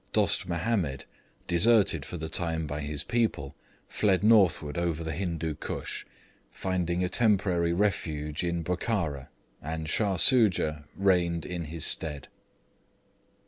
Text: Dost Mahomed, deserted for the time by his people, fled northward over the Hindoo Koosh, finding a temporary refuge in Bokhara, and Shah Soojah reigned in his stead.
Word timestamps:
Dost 0.13 0.47
Mahomed, 0.47 1.05
deserted 1.45 2.05
for 2.05 2.17
the 2.17 2.27
time 2.27 2.65
by 2.65 2.79
his 2.81 3.03
people, 3.03 3.53
fled 3.87 4.23
northward 4.23 4.75
over 4.75 5.03
the 5.03 5.11
Hindoo 5.11 5.53
Koosh, 5.53 6.05
finding 6.49 7.03
a 7.03 7.07
temporary 7.07 7.71
refuge 7.71 8.43
in 8.43 8.63
Bokhara, 8.63 9.27
and 9.61 9.87
Shah 9.87 10.17
Soojah 10.17 10.85
reigned 10.97 11.45
in 11.45 11.65
his 11.65 11.85
stead. 11.85 12.29